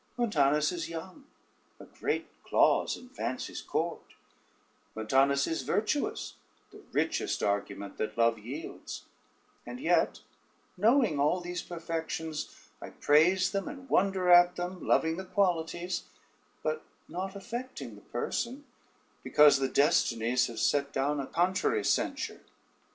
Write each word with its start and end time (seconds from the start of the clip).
Montanus 0.17 0.71
is 0.71 0.89
young, 0.89 1.25
a 1.79 1.85
great 1.85 2.25
clause 2.43 2.97
in 2.97 3.09
fancy's 3.09 3.61
court; 3.61 4.01
Montanus 4.95 5.45
is 5.45 5.61
virtuous, 5.61 6.33
the 6.71 6.81
richest 6.91 7.43
argument 7.43 7.97
that 7.99 8.17
love 8.17 8.39
yields; 8.39 9.03
and 9.63 9.79
yet 9.79 10.21
knowing 10.75 11.19
all 11.19 11.39
these 11.39 11.61
perfections, 11.61 12.67
I 12.81 12.89
praise 12.89 13.51
them 13.51 13.67
and 13.67 13.87
wonder 13.91 14.27
at 14.27 14.55
them, 14.55 14.83
loving 14.87 15.17
the 15.17 15.25
qualities, 15.25 16.05
but 16.63 16.81
not 17.07 17.35
affecting 17.35 17.93
the 17.93 18.01
person, 18.01 18.65
because 19.21 19.59
the 19.59 19.69
destinies 19.69 20.47
have 20.47 20.57
set 20.59 20.91
down 20.91 21.19
a 21.19 21.27
contrary 21.27 21.85
censure. 21.85 22.41